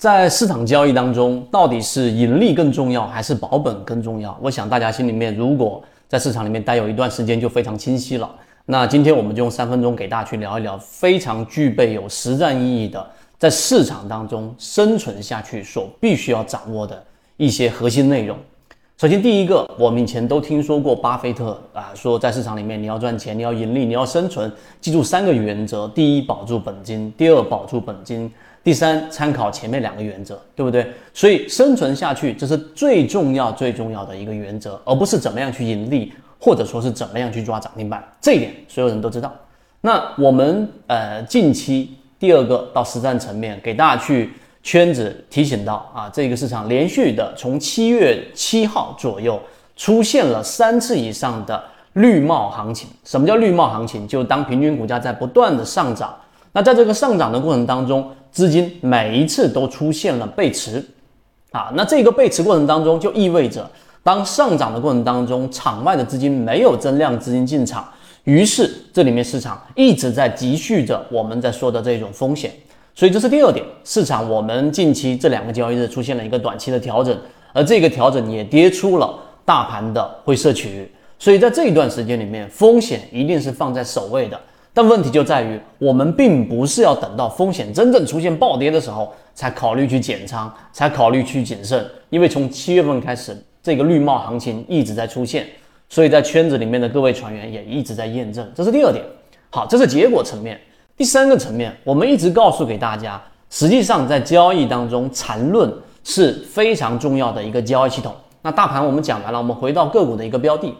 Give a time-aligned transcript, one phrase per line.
[0.00, 4.34] 在市场交易当中，到底是盈利更重要还是保本更重要？
[4.40, 8.34] 我想大家心里面如果在市场里面待有一段时间，就非常清晰了。
[8.64, 13.06] 那今天我们就用三分钟给大家去聊一聊非常具备有实战意义的，
[13.38, 17.04] 在市场当中生存下去所必须要掌握的
[17.36, 18.34] 一些核心内容。
[18.96, 28.32] 首先，第一个，我们以前都听说过巴菲特啊，说在市场里面你要赚钱，你要盈利，你要生存，记住三个原则：第一，保住本金；第二，保住本金。
[28.62, 30.86] 第三，参考前面两个原则，对不对？
[31.14, 38.06] 所以生存下去，这是最重要、最重要的一个原则，而不是怎么样去盈利，或者说是怎么样去抓涨停板。
[38.20, 39.34] 这一点所有人都知道。
[39.80, 44.30] 那我们呃近期第二个到实战层面，给大家去
[44.62, 49.40] 圈子提醒到啊，这个市场连续的从七月七号左右
[49.74, 52.90] 出现了三次以上的绿帽行情。
[53.04, 54.06] 什么叫绿帽行情？
[54.06, 56.14] 就当平均股价在不断的上涨，
[56.52, 58.10] 那在这个上涨的过程当中。
[58.32, 60.80] 资金每一次都出现了背驰，
[61.50, 63.68] 啊，那这个背驰过程当中就意味着，
[64.04, 67.88] 当上涨的过程当中，场外的资金没有增量资金进场，
[68.22, 72.52] 于是这里面市场一直在积蓄着我们在说的这种风险，
[72.94, 77.18] 所以这是第二点，市场我们近期这两个交易日出现了一个短期的调整，
[77.52, 79.12] 而这个调整也跌出了
[79.44, 84.40] 大盘的灰色区域，所以在这一段时间里面，风险一定是放在首位的。
[84.72, 91.84] 但问题就在于，我们并不是要等到风险真正出现暴跌的时候才考虑去减仓，才考虑去谨慎。
[92.08, 95.46] 因为从七月份开始，这个绿帽行情一直在出现，
[95.88, 98.48] 所以在圈子里面的各位船员也一直在验证。
[98.54, 99.04] 这是第二点。
[99.50, 100.58] 好，这是结果层面。
[100.96, 105.72] 第三个层面，我们一直告诉给大家，实际上在交易当中，缠论
[106.04, 108.14] 是非常重要的一个交易系统。
[108.42, 110.72] 那大盘我们讲完了，我们回到个股的一个标的。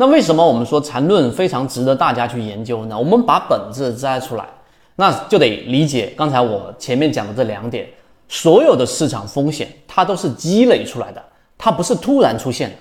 [0.00, 2.98] 那为什么我们说缠论非常值得大家去研究呢？
[2.98, 4.48] 我们把本质摘出来，
[4.96, 7.86] 那就得理解刚才我前面讲的这两点，
[8.26, 11.22] 所有的市场风险它都是积累出来的，
[11.58, 12.76] 它不是突然出现的。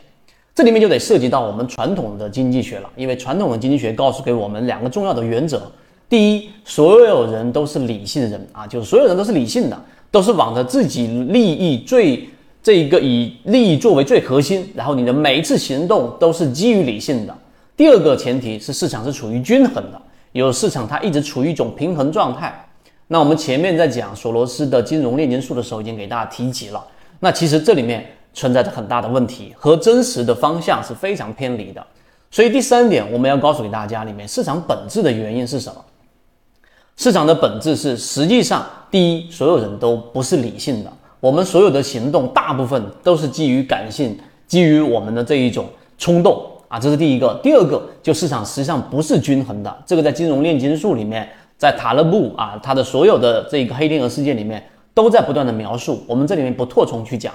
[0.56, 5.70] 这里面就得涉及到我们传统的经济学了，因为传统的经济学告诉给我们两个重要的原则：
[6.08, 9.78] 第一，所有人都是理性人啊，就是所有人都是理性的，
[10.10, 12.30] 都是往着自己利益最。
[12.62, 17.36] 这一个以利益作为最核心，然后你的每一次行动都是基于理性的。
[17.78, 20.02] 第二个前提是市场是处于均衡的，
[20.34, 22.68] 有市场它一直处于一种平衡状态。
[23.08, 26.86] 那我们前面在讲索罗斯的金融炼金术的时候，已经给大家提及了。
[27.22, 31.82] 那其实这里面存在着很大的问题，和真实的方向是非常偏离的。
[32.30, 35.84] 所以第三点我们要告诉给大家，里面市场本质的原因是什么？
[36.98, 40.92] 市场的本质是实际上第一，所有人都不是理性的。
[41.22, 45.66] 我们所有的行动大部分都是基于感性，基于我们的这一种
[45.98, 47.38] 冲动啊，这是第一个。
[47.44, 54.64] 第二个，就市场实际上不是均衡的，这个在金融炼金术里面，在塔勒布啊他的所有的这个黑天鹅事件里面
[54.94, 57.34] 都在不断的描述，我们这里面不拓充去讲。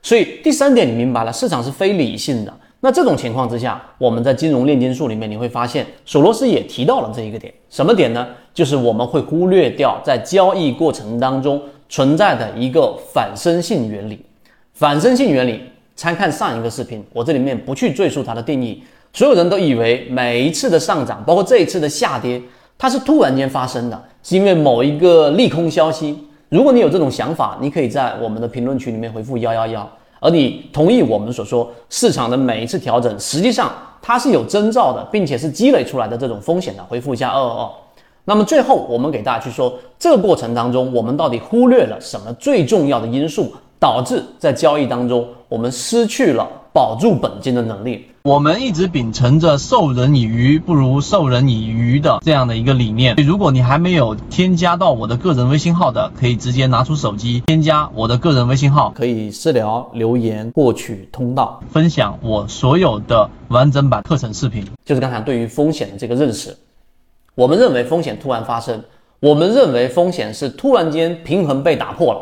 [0.00, 2.54] 所以第三点你明白了，市场是非理性的。
[2.80, 8.26] 那这种情况之下，我们在金融炼金术里面你会发现，索罗斯也提到了这一个点，什么点呢？
[8.54, 11.60] 就是我们会忽略掉在交易过程当中。
[11.88, 14.24] 存在的一个反身性原理，
[14.74, 15.62] 反身性原理，
[15.94, 18.82] 参看上一个视频，我这里面不去赘述它的定义。
[19.12, 22.40] 所有人都以为每一次的上涨，包括这一次的下跌，
[22.76, 26.18] 它是突然间发生的，是因为某一个利空消息。
[26.48, 29.88] 如果你有这种想法，你可以在我们的评论区里面回复幺幺幺。
[30.20, 33.72] 而你同意我们所说，市场的每一次调整，实际上
[34.02, 37.70] 它是有征兆的，并且是积累出来的这种风险的，回复一下二二二。
[38.28, 48.04] 那么最后，我们给大家去说，这个过程当中，我们到底忽略了什么最重要的因素，导致在交易当中我们失去了保住本金的能力？
[48.24, 53.14] 我们一直秉承着授人以鱼不如授人以渔的这样的一个理念。
[53.24, 64.66] 如果你还没有添加到我的个人微信号的，可以直接拿出手机添加我的个人微信号，可以私聊留言获取通道，分享我所有的完整版课程视频。
[64.84, 66.56] 就是刚才对于风险的这个认识。
[67.36, 68.82] 我们认为风险突然发生，
[69.20, 72.20] 我们认为风险是突然间平衡被打破了。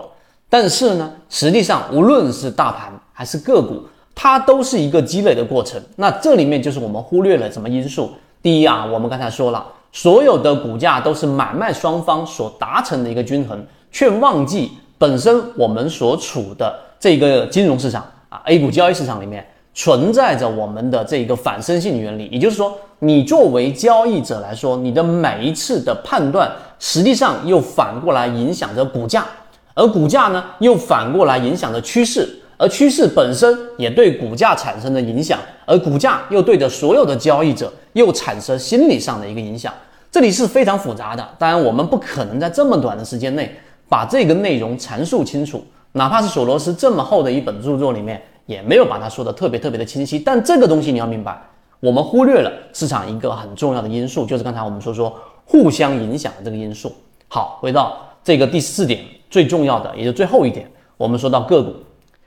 [0.49, 3.81] 但是呢，实际上无论是大盘还是个股，
[4.13, 5.81] 它都是一个积累的过程。
[5.95, 8.11] 那这里面就是我们忽略了什么因素？
[8.43, 19.47] 第一啊，我们刚才说了，所有的股价都是买卖双方所达成的一个均衡，却忘记本身我们所处的这个金融市场啊，A 股交易市场里面。
[19.75, 29.27] 存在着我们的这个反身性原理，也就是说，你作为交易者来说，你的每一次的判断，实际上又反过来影响着股价，
[29.75, 39.75] 而股价呢，又反过来影响着趋势，而趋势本身也对股价产生了影响，而股价又对着所有的交易者又产生心理上的一个影响，
[40.11, 41.29] 这里是非常复杂的。
[41.39, 43.55] 当然，我们不可能在这么短的时间内。
[43.87, 45.63] 把这个内容阐述清楚，
[45.93, 50.19] 哪怕是索罗斯这么厚的一本著作里面，也没有把它说的特别特别的清晰。
[50.19, 51.41] 但这个东西你要明白，
[51.81, 55.15] 我们忽略了市场一个很重要的因素，就是刚才我们说说
[55.45, 56.93] 互相影响的这个因素。
[57.29, 61.73] 好，回到这个第四点最重要的，也就最后一点，我们说到个股。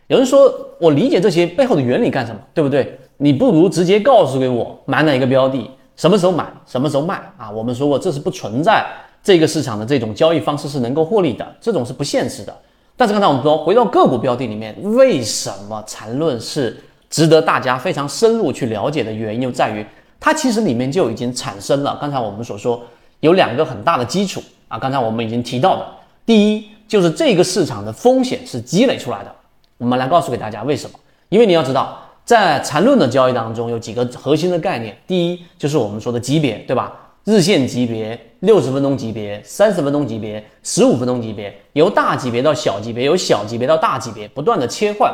[0.08, 3.00] 有人说我理解这些背后的原理干什么，对不对？
[3.18, 7.50] 你不如直接告诉给我买哪一个标的，什么时候买，什么时候卖啊？
[7.50, 8.86] 我们说过这是不存在。
[9.24, 12.56] 这个市场的这种交易方式是能够获利的，这种是不现实的。
[13.00, 16.76] 但是刚才我们说，回到个股标的里面，为什么缠论是
[17.12, 19.86] 值得大家非常深入去了解的原因，就在于
[20.20, 21.96] 它其实里面就已经产生了。
[22.02, 22.82] 刚才我们所说
[23.20, 25.86] 有两个很大的基础啊，刚才我们已经提到的，
[26.26, 29.32] 第一就是这个市场的风险是积累出来的。
[29.78, 31.00] 我们来告诉给大家为什么？
[31.30, 37.07] 因为你要知道，在缠论的交易当中有几个核心的概念，第一就是我们说的级别，对吧？
[37.28, 45.14] 日线级别、六十分钟级别、三十分钟级别、十五分钟级别，由大级别到小级别，由小级别到大级别，不断的切换。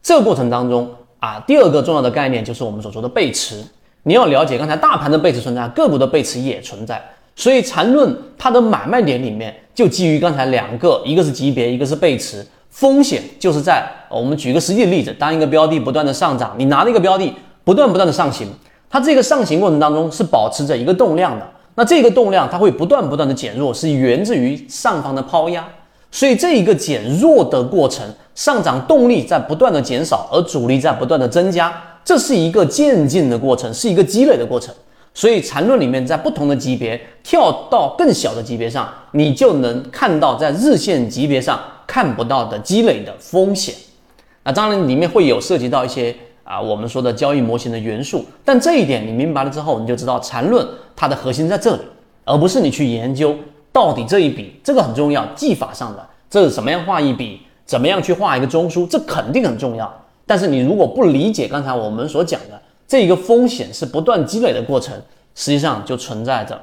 [0.00, 3.60] 这个过程当中啊，第二个重要的概念就是我们所说的背驰。
[4.04, 7.02] 你要了解，刚才大盘的背驰存在，个股的背驰也存在。
[7.34, 12.46] 所以缠论它的买卖点里面就基于刚才两个，一个是级别，一个是背驰。
[12.68, 17.34] 风险就是在我们举个实际的例子，当一个标的不断的上涨，你拿了一个标的
[17.64, 18.46] 不断不断的上行。
[18.90, 25.64] 它这个上行过程当中是保持着一个动量的，那这个动量它会不断不断的减弱，是源自于上方的抛压，
[26.10, 28.04] 所以这一个减弱的过程，
[28.34, 31.72] 上涨动力在不断的减少，而阻力在不断的增加，
[32.04, 34.74] 这是一个渐进的过程，是一个积累的过程。
[35.14, 43.72] 所以缠论里面在不同的级别跳到更小的级别上，你就能看到在日线级别上看不到的积累的风险。
[44.42, 46.12] 那当然里面会有涉及到一些。
[46.50, 50.66] 啊，我们说的交易模型的元素，但这一点你明白了之后，你就知道缠论
[50.96, 51.82] 它的核心在这里，
[52.24, 53.36] 而不是你去研究
[53.72, 59.88] 到底这一笔这个很重要，技法上的这是怎么样画一笔，怎么样去画一个中枢，这肯定很重要。
[60.26, 65.00] 但是你如果不理解刚才我们所讲的这一个风险是不断积累的过程，
[65.36, 66.60] 实际上就存在着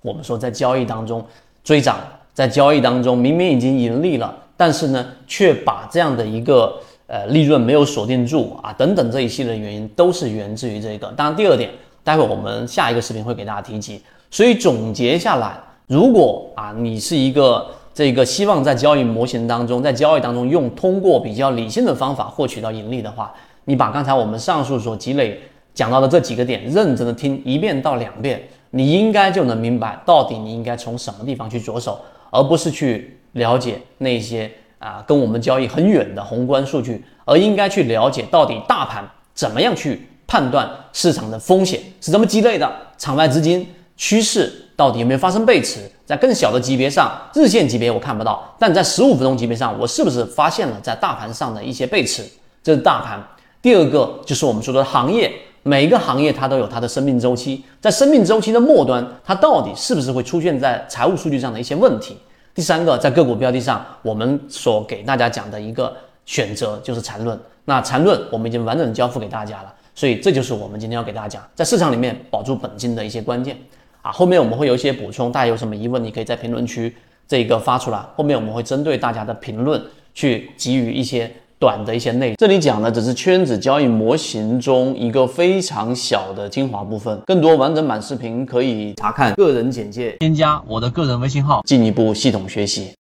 [0.00, 1.24] 我们说在交易当中
[1.62, 1.98] 追涨，
[2.34, 6.74] 在交易当中明明已经盈利了，但是呢却把这样的一个。
[7.12, 11.08] 呃，利润没有锁定住啊，等等这一系列原因都是源自于这个。
[11.08, 11.68] 当然，第二点，
[12.02, 14.00] 待会我们下一个视频会给大家提及。
[14.30, 15.54] 所以总结下来，
[15.86, 23.30] 如果啊，你是一个这个希望在交易模型当中，在交易当中用通过比较理性的方法获取到盈利的话，
[23.66, 25.38] 你把刚才我们上述所积累
[25.74, 32.00] 讲到的这几个点认真的听一遍到两遍，你应该就能明白到底你应该从什么地方去着手，
[32.30, 34.50] 而不是去了解那些。
[34.82, 42.68] 啊，跟我们交易很远的宏观数据，而应该去了解到底大盘怎么样去判断市场的风险是怎么积累的，
[42.98, 43.64] 场外资金
[43.96, 45.88] 趋势到底有没有发生背驰？
[46.04, 52.24] 在更小的级别上，日线级别我看不到，但在十五分钟级别上，我是不是发现了在大盘上的一些背驰？
[52.62, 53.22] 这是大盘。
[53.62, 55.32] 第二个就是我们说的行业，
[55.62, 62.18] 每一个行业它都有它的生命周期，在生命周期的末端，它到底是不是会出现在财务数据上的一些问题？
[62.54, 65.96] 第三个，在个股标的上，我们所给大家讲的一个
[66.26, 67.38] 选择就是缠论。
[67.64, 73.56] 那缠论我们已经完整交付给大家了，所以这就是我们今天要给大家讲在市场里面保住本金的一些关键
[74.02, 74.12] 啊。
[74.12, 76.94] 后面我们会有一些补充，大家有什么疑问，你可以在评论区
[77.26, 79.82] 这个发出来，后面我们会针对大家的评论
[80.12, 81.32] 去给予一些。
[81.62, 87.16] 短的一些内容，这里讲的只是圈子交易模型中一个非常小的精华部分。
[87.24, 92.88] 更多完整版视频可以查看个人简介，添加我的个人微信号，进一步系统学习。